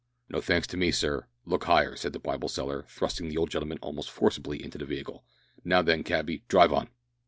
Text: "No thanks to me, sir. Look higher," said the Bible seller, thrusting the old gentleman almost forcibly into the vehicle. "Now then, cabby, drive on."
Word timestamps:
"No 0.29 0.41
thanks 0.41 0.65
to 0.69 0.77
me, 0.77 0.89
sir. 0.91 1.27
Look 1.45 1.65
higher," 1.65 1.95
said 1.95 2.11
the 2.11 2.17
Bible 2.17 2.49
seller, 2.49 2.85
thrusting 2.89 3.27
the 3.29 3.37
old 3.37 3.51
gentleman 3.51 3.77
almost 3.83 4.09
forcibly 4.09 4.63
into 4.63 4.79
the 4.79 4.85
vehicle. 4.85 5.23
"Now 5.63 5.83
then, 5.83 6.01
cabby, 6.03 6.41
drive 6.47 6.73
on." 6.73 6.89